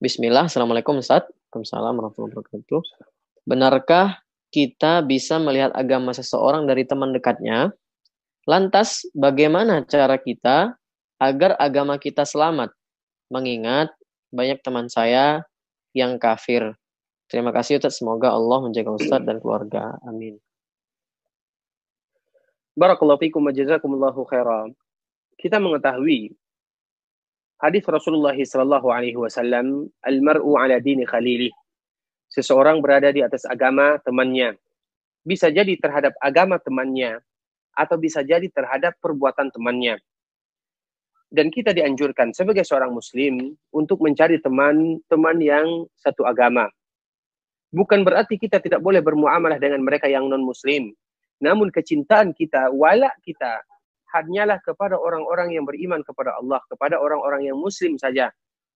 Bismillah, 0.00 0.48
Assalamualaikum 0.48 0.96
Ustaz. 0.96 1.28
Waalaikumsalam 1.28 1.92
warahmatullahi 1.92 2.32
wabarakatuh. 2.32 2.82
Benarkah 3.44 4.24
kita 4.48 5.04
bisa 5.04 5.36
melihat 5.36 5.76
agama 5.76 6.16
seseorang 6.16 6.64
dari 6.64 6.88
teman 6.88 7.12
dekatnya? 7.12 7.68
Lantas, 8.48 9.04
bagaimana 9.12 9.84
cara 9.84 10.16
kita 10.16 10.72
agar 11.20 11.52
agama 11.60 12.00
kita 12.00 12.24
selamat? 12.24 12.72
Mengingat 13.28 13.92
banyak 14.32 14.64
teman 14.64 14.88
saya 14.88 15.44
yang 15.92 16.16
kafir. 16.16 16.72
Terima 17.28 17.52
kasih 17.52 17.76
Ustaz, 17.76 18.00
semoga 18.00 18.32
Allah 18.32 18.56
menjaga 18.64 18.96
Ustaz 18.96 19.20
dan 19.20 19.36
keluarga. 19.36 20.00
Amin. 20.08 20.40
Barakallahu 22.72 23.20
fikum 23.20 23.44
wa 23.44 23.52
jazakumullahu 23.52 24.24
khairan. 24.24 24.72
Kita 25.36 25.60
mengetahui 25.60 26.32
Hadis 27.60 27.84
Rasulullah 27.84 28.32
sallallahu 28.32 28.88
alaihi 28.88 29.20
wasallam, 29.20 29.84
"Al-mar'u 30.00 30.56
ala 30.56 30.80
dini 30.80 31.04
khalili." 31.04 31.52
Seseorang 32.32 32.80
berada 32.80 33.12
di 33.12 33.20
atas 33.20 33.44
agama 33.44 34.00
temannya. 34.00 34.56
Bisa 35.20 35.52
jadi 35.52 35.76
terhadap 35.76 36.16
agama 36.24 36.56
temannya 36.56 37.20
atau 37.76 38.00
bisa 38.00 38.24
jadi 38.24 38.48
terhadap 38.48 38.96
perbuatan 39.04 39.52
temannya. 39.52 40.00
Dan 41.28 41.52
kita 41.52 41.76
dianjurkan 41.76 42.32
sebagai 42.32 42.64
seorang 42.64 42.96
muslim 42.96 43.52
untuk 43.76 44.00
mencari 44.00 44.40
teman-teman 44.40 45.36
yang 45.44 45.66
satu 46.00 46.24
agama. 46.24 46.64
Bukan 47.70 48.02
berarti 48.02 48.40
kita 48.40 48.58
tidak 48.58 48.80
boleh 48.80 49.04
bermuamalah 49.04 49.60
dengan 49.60 49.84
mereka 49.84 50.08
yang 50.08 50.26
non-muslim. 50.26 50.96
Namun 51.44 51.68
kecintaan 51.68 52.32
kita, 52.32 52.72
wala 52.72 53.12
kita 53.20 53.62
hanyalah 54.14 54.58
kepada 54.62 54.98
orang-orang 54.98 55.54
yang 55.54 55.64
beriman 55.66 56.02
kepada 56.02 56.36
Allah, 56.38 56.60
kepada 56.66 56.98
orang-orang 56.98 57.50
yang 57.50 57.56
muslim 57.58 57.96
saja. 57.96 58.30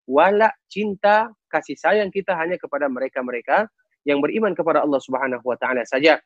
Wala 0.04 0.52
cinta, 0.68 1.32
kasih 1.48 1.80
sayang 1.80 2.12
kita 2.12 2.36
hanya 2.36 2.60
kepada 2.60 2.92
mereka-mereka 2.92 3.72
yang 4.04 4.20
beriman 4.20 4.52
kepada 4.52 4.84
Allah 4.84 5.00
Subhanahu 5.00 5.44
wa 5.44 5.56
taala 5.56 5.88
saja. 5.88 6.20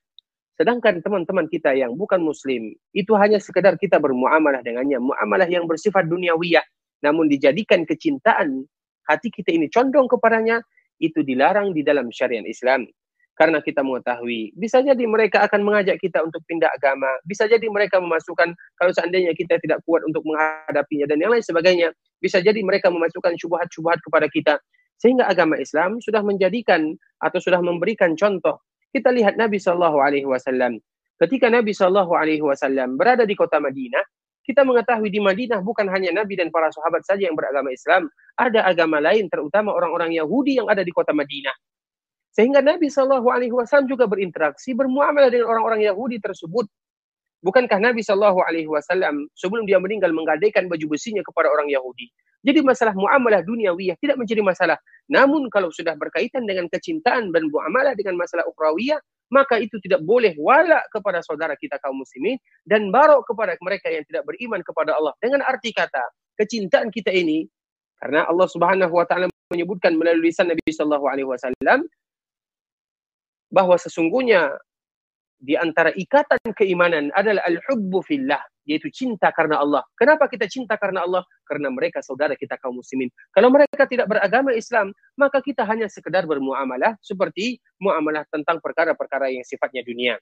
Sedangkan 0.57 1.05
teman-teman 1.05 1.45
kita 1.45 1.77
yang 1.77 1.93
bukan 1.93 2.17
muslim, 2.17 2.73
itu 2.89 3.13
hanya 3.13 3.37
sekedar 3.37 3.77
kita 3.77 4.01
bermuamalah 4.01 4.65
dengannya, 4.65 4.97
muamalah 4.97 5.45
yang 5.45 5.69
bersifat 5.69 6.09
duniawiyah, 6.09 6.65
namun 7.05 7.29
dijadikan 7.29 7.85
kecintaan 7.85 8.65
hati 9.05 9.29
kita 9.29 9.53
ini 9.53 9.69
condong 9.69 10.09
kepadanya, 10.09 10.65
itu 10.97 11.21
dilarang 11.21 11.77
di 11.77 11.85
dalam 11.85 12.09
syariat 12.09 12.41
Islam. 12.41 12.89
Karena 13.37 13.61
kita 13.61 13.85
mengetahui, 13.85 14.57
bisa 14.57 14.81
jadi 14.81 15.05
mereka 15.05 15.45
akan 15.45 15.61
mengajak 15.61 16.01
kita 16.01 16.25
untuk 16.25 16.41
pindah 16.49 16.73
agama, 16.73 17.05
bisa 17.21 17.45
jadi 17.45 17.69
mereka 17.69 18.01
memasukkan, 18.01 18.49
kalau 18.73 18.91
seandainya 18.97 19.37
kita 19.37 19.61
tidak 19.61 19.85
kuat 19.85 20.01
untuk 20.09 20.25
menghadapinya 20.25 21.05
dan 21.05 21.21
yang 21.21 21.29
lain 21.29 21.45
sebagainya, 21.45 21.93
bisa 22.17 22.41
jadi 22.41 22.57
mereka 22.65 22.89
memasukkan 22.89 23.37
syubhat-syubhat 23.37 24.01
kepada 24.01 24.25
kita. 24.25 24.57
Sehingga 24.97 25.29
agama 25.29 25.61
Islam 25.61 26.01
sudah 26.01 26.25
menjadikan 26.25 26.97
atau 27.21 27.37
sudah 27.37 27.61
memberikan 27.61 28.17
contoh. 28.17 28.57
Kita 28.89 29.13
lihat 29.13 29.37
Nabi 29.37 29.61
Shallallahu 29.61 30.01
Alaihi 30.01 30.25
Wasallam. 30.25 30.81
Ketika 31.21 31.53
Nabi 31.53 31.77
Shallallahu 31.77 32.17
Alaihi 32.17 32.41
Wasallam 32.41 32.97
berada 32.97 33.21
di 33.21 33.37
kota 33.37 33.61
Madinah, 33.61 34.01
kita 34.47 34.65
mengetahui 34.65 35.11
di 35.11 35.21
Madinah 35.21 35.59
bukan 35.59 35.91
hanya 35.93 36.09
Nabi 36.09 36.39
dan 36.39 36.49
para 36.49 36.71
sahabat 36.73 37.03
saja 37.03 37.29
yang 37.29 37.37
beragama 37.37 37.69
Islam, 37.69 38.09
ada 38.39 38.63
agama 38.63 38.97
lain, 38.97 39.27
terutama 39.27 39.75
orang-orang 39.75 40.15
Yahudi 40.15 40.57
yang 40.57 40.71
ada 40.71 40.81
di 40.81 40.89
kota 40.89 41.11
Madinah. 41.11 41.53
Sehingga 42.37 42.61
Nabi 42.61 42.85
Shallallahu 42.93 43.33
Alaihi 43.33 43.49
Wasallam 43.49 43.89
juga 43.89 44.05
berinteraksi, 44.05 44.77
bermuamalah 44.77 45.33
dengan 45.33 45.49
orang-orang 45.49 45.81
Yahudi 45.89 46.21
tersebut. 46.21 46.69
Bukankah 47.41 47.81
Nabi 47.81 48.05
Shallallahu 48.05 48.45
Alaihi 48.45 48.69
Wasallam 48.69 49.25
sebelum 49.33 49.65
dia 49.65 49.81
meninggal 49.81 50.13
menggadaikan 50.13 50.69
baju 50.69 50.85
besinya 50.93 51.25
kepada 51.25 51.49
orang 51.49 51.65
Yahudi? 51.73 52.13
Jadi 52.45 52.61
masalah 52.61 52.93
muamalah 52.93 53.41
duniawiyah 53.41 53.97
tidak 53.97 54.21
menjadi 54.21 54.45
masalah. 54.45 54.77
Namun 55.09 55.49
kalau 55.49 55.73
sudah 55.73 55.97
berkaitan 55.97 56.45
dengan 56.45 56.69
kecintaan 56.69 57.33
dan 57.33 57.49
muamalah 57.49 57.97
dengan 57.97 58.21
masalah 58.21 58.45
ukrawiyah, 58.45 59.01
maka 59.33 59.57
itu 59.57 59.81
tidak 59.81 60.05
boleh 60.05 60.37
wala 60.37 60.79
kepada 60.93 61.25
saudara 61.25 61.57
kita 61.57 61.81
kaum 61.81 61.97
muslimin 61.97 62.37
dan 62.69 62.93
barok 62.93 63.25
kepada 63.25 63.57
mereka 63.65 63.89
yang 63.89 64.05
tidak 64.05 64.29
beriman 64.29 64.61
kepada 64.61 64.93
Allah. 64.93 65.17
Dengan 65.17 65.41
arti 65.41 65.73
kata, 65.73 66.05
kecintaan 66.37 66.93
kita 66.93 67.09
ini 67.09 67.49
karena 67.97 68.29
Allah 68.29 68.45
Subhanahu 68.45 68.93
wa 68.93 69.09
taala 69.09 69.25
menyebutkan 69.49 69.97
melalui 69.97 70.29
lisan 70.29 70.53
Nabi 70.53 70.69
sallallahu 70.69 71.05
alaihi 71.09 71.27
wasallam 71.27 71.89
bahwa 73.47 73.79
sesungguhnya 73.79 74.55
di 75.37 75.53
antara 75.53 75.93
ikatan 75.93 76.41
keimanan 76.57 77.13
adalah 77.13 77.45
al-hubbu 77.45 78.01
fillah, 78.01 78.41
yaitu 78.65 78.89
cinta 78.89 79.29
karena 79.29 79.61
Allah. 79.61 79.85
Kenapa 79.93 80.25
kita 80.25 80.49
cinta 80.49 80.73
karena 80.75 81.05
Allah? 81.05 81.21
Karena 81.45 81.69
mereka 81.69 82.01
saudara 82.01 82.33
kita 82.33 82.57
kaum 82.57 82.81
muslimin. 82.81 83.13
Kalau 83.29 83.53
mereka 83.53 83.85
tidak 83.85 84.09
beragama 84.09 84.51
Islam, 84.57 84.91
maka 85.13 85.39
kita 85.39 85.61
hanya 85.69 85.85
sekedar 85.87 86.25
bermuamalah 86.25 86.97
seperti 87.05 87.61
muamalah 87.77 88.25
tentang 88.33 88.57
perkara-perkara 88.57 89.29
yang 89.29 89.45
sifatnya 89.45 89.85
dunia. 89.85 90.17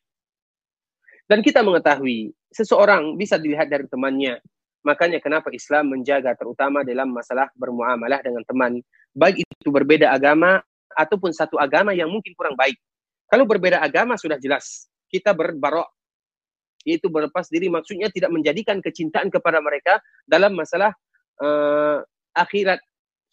Dan 1.25 1.41
kita 1.41 1.65
mengetahui 1.65 2.35
seseorang 2.53 3.17
bisa 3.17 3.41
dilihat 3.41 3.65
dari 3.65 3.89
temannya. 3.89 4.37
Makanya 4.85 5.17
kenapa 5.17 5.49
Islam 5.49 5.97
menjaga 5.97 6.37
terutama 6.37 6.85
dalam 6.85 7.09
masalah 7.09 7.49
bermuamalah 7.57 8.21
dengan 8.21 8.45
teman. 8.45 8.77
Baik 9.17 9.41
itu 9.41 9.69
berbeda 9.73 10.13
agama 10.13 10.61
ataupun 10.93 11.33
satu 11.33 11.57
agama 11.57 11.97
yang 11.97 12.13
mungkin 12.13 12.37
kurang 12.37 12.53
baik. 12.53 12.77
Kalau 13.25 13.45
berbeda 13.49 13.81
agama 13.81 14.15
sudah 14.15 14.37
jelas. 14.37 14.89
Kita 15.09 15.33
berbarok. 15.33 15.89
Itu 16.85 17.09
berlepas 17.09 17.49
diri 17.49 17.65
maksudnya 17.65 18.13
tidak 18.13 18.29
menjadikan 18.29 18.77
kecintaan 18.77 19.33
kepada 19.33 19.57
mereka 19.57 19.97
dalam 20.29 20.53
masalah 20.53 20.93
uh, 21.41 21.97
akhirat. 22.37 22.77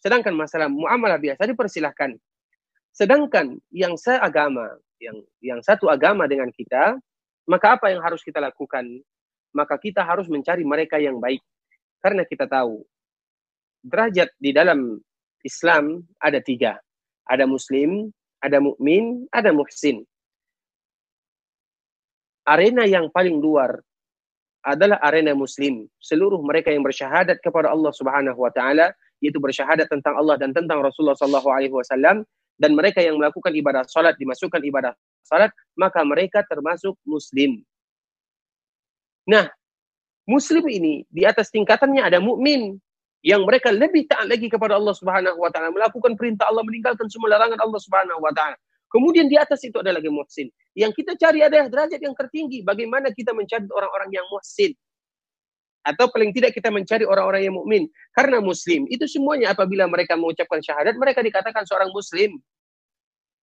Sedangkan 0.01 0.33
masalah 0.33 0.67
muamalah 0.67 1.21
biasa 1.21 1.45
dipersilahkan. 1.45 2.17
Sedangkan 2.93 3.57
yang 3.69 3.93
seagama, 3.93 4.81
yang 4.97 5.17
yang 5.41 5.59
satu 5.61 5.89
agama 5.89 6.25
dengan 6.25 6.49
kita, 6.49 6.97
maka 7.45 7.77
apa 7.77 7.93
yang 7.93 8.01
harus 8.01 8.25
kita 8.25 8.41
lakukan? 8.41 8.85
Maka 9.53 9.77
kita 9.77 10.01
harus 10.01 10.25
mencari 10.25 10.65
mereka 10.65 10.97
yang 10.97 11.21
baik. 11.21 11.41
Karena 12.01 12.25
kita 12.25 12.49
tahu 12.49 12.81
derajat 13.85 14.31
di 14.39 14.49
dalam 14.49 14.97
Islam 15.43 16.01
ada 16.17 16.39
tiga. 16.39 16.79
Ada 17.27 17.47
muslim, 17.47 18.11
ada 18.43 18.59
mukmin, 18.59 19.23
ada 19.31 19.55
muhsin. 19.55 20.03
Arena 22.43 22.83
yang 22.83 23.07
paling 23.07 23.39
luar 23.39 23.79
adalah 24.67 24.99
arena 24.99 25.31
muslim. 25.31 25.87
Seluruh 26.03 26.43
mereka 26.43 26.71
yang 26.71 26.83
bersyahadat 26.83 27.39
kepada 27.39 27.71
Allah 27.71 27.95
Subhanahu 27.95 28.35
wa 28.35 28.51
taala, 28.51 28.91
yaitu 29.23 29.39
bersyahadat 29.39 29.87
tentang 29.87 30.19
Allah 30.19 30.35
dan 30.35 30.51
tentang 30.51 30.83
Rasulullah 30.83 31.15
sallallahu 31.15 31.47
alaihi 31.47 31.71
wasallam 31.71 32.27
dan 32.59 32.71
mereka 32.75 32.99
yang 32.99 33.15
melakukan 33.15 33.55
ibadah 33.55 33.87
salat 33.87 34.19
dimasukkan 34.19 34.59
ibadah 34.59 34.91
salat, 35.23 35.51
maka 35.79 36.03
mereka 36.03 36.43
termasuk 36.47 36.99
muslim. 37.07 37.63
Nah, 39.23 39.47
muslim 40.27 40.67
ini 40.67 41.07
di 41.07 41.23
atas 41.23 41.47
tingkatannya 41.47 42.03
ada 42.03 42.19
mukmin, 42.19 42.75
yang 43.23 43.47
mereka 43.47 43.71
lebih 43.71 44.03
taat 44.05 44.27
lagi 44.27 44.51
kepada 44.51 44.75
Allah 44.75 44.91
Subhanahu 44.91 45.39
wa 45.39 45.47
taala, 45.47 45.71
melakukan 45.71 46.19
perintah 46.19 46.51
Allah, 46.51 46.61
meninggalkan 46.67 47.07
semua 47.07 47.39
larangan 47.39 47.55
Allah 47.63 47.79
Subhanahu 47.79 48.19
wa 48.19 48.35
taala. 48.35 48.59
Kemudian 48.91 49.25
di 49.31 49.39
atas 49.39 49.63
itu 49.63 49.79
ada 49.79 49.95
lagi 49.95 50.11
muhsin. 50.11 50.51
Yang 50.77 51.01
kita 51.01 51.17
cari 51.17 51.41
adalah 51.41 51.65
derajat 51.65 51.97
yang 51.97 52.13
tertinggi. 52.13 52.61
Bagaimana 52.61 53.09
kita 53.09 53.33
mencari 53.33 53.65
orang-orang 53.71 54.11
yang 54.13 54.27
muhsin? 54.29 54.75
Atau 55.81 56.13
paling 56.13 56.29
tidak 56.35 56.53
kita 56.53 56.69
mencari 56.69 57.01
orang-orang 57.07 57.41
yang 57.47 57.55
mukmin. 57.57 57.89
Karena 58.13 58.37
muslim, 58.37 58.85
itu 58.91 59.09
semuanya 59.09 59.55
apabila 59.55 59.89
mereka 59.89 60.13
mengucapkan 60.13 60.61
syahadat, 60.61 60.93
mereka 60.99 61.25
dikatakan 61.25 61.65
seorang 61.65 61.89
muslim. 61.89 62.37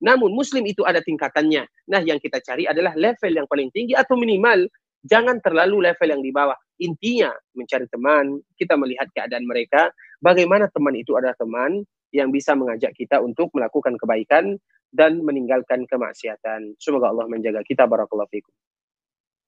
Namun 0.00 0.32
muslim 0.32 0.64
itu 0.64 0.86
ada 0.86 1.02
tingkatannya. 1.02 1.66
Nah, 1.90 2.00
yang 2.00 2.16
kita 2.22 2.38
cari 2.40 2.64
adalah 2.64 2.94
level 2.94 3.32
yang 3.32 3.44
paling 3.50 3.68
tinggi 3.74 3.92
atau 3.92 4.16
minimal 4.16 4.70
jangan 5.04 5.40
terlalu 5.40 5.90
level 5.90 6.08
yang 6.08 6.22
di 6.22 6.32
bawah. 6.32 6.56
Intinya 6.80 7.32
mencari 7.52 7.86
teman, 7.88 8.40
kita 8.56 8.74
melihat 8.76 9.08
keadaan 9.12 9.44
mereka, 9.44 9.92
bagaimana 10.20 10.68
teman 10.72 10.96
itu 10.96 11.12
adalah 11.16 11.36
teman 11.36 11.84
yang 12.10 12.32
bisa 12.32 12.56
mengajak 12.56 12.90
kita 12.96 13.22
untuk 13.22 13.52
melakukan 13.54 13.94
kebaikan 14.00 14.58
dan 14.90 15.22
meninggalkan 15.22 15.86
kemaksiatan. 15.86 16.74
Semoga 16.82 17.14
Allah 17.14 17.30
menjaga 17.30 17.62
kita 17.62 17.86
barakallahu 17.86 18.30
fikum. 18.32 18.54